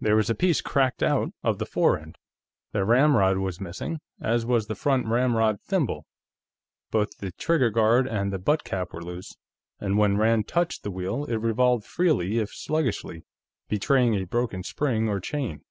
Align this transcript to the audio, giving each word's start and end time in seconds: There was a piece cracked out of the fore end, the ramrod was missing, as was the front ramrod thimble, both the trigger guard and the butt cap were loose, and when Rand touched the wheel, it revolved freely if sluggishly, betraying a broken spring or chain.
There 0.00 0.14
was 0.14 0.30
a 0.30 0.36
piece 0.36 0.60
cracked 0.60 1.02
out 1.02 1.32
of 1.42 1.58
the 1.58 1.66
fore 1.66 1.98
end, 1.98 2.16
the 2.70 2.84
ramrod 2.84 3.38
was 3.38 3.60
missing, 3.60 3.98
as 4.20 4.46
was 4.46 4.68
the 4.68 4.76
front 4.76 5.08
ramrod 5.08 5.60
thimble, 5.60 6.06
both 6.92 7.18
the 7.18 7.32
trigger 7.32 7.68
guard 7.68 8.06
and 8.06 8.32
the 8.32 8.38
butt 8.38 8.62
cap 8.62 8.92
were 8.92 9.02
loose, 9.02 9.34
and 9.80 9.98
when 9.98 10.16
Rand 10.18 10.46
touched 10.46 10.84
the 10.84 10.92
wheel, 10.92 11.24
it 11.24 11.38
revolved 11.40 11.84
freely 11.84 12.38
if 12.38 12.54
sluggishly, 12.54 13.24
betraying 13.68 14.14
a 14.14 14.22
broken 14.22 14.62
spring 14.62 15.08
or 15.08 15.18
chain. 15.18 15.62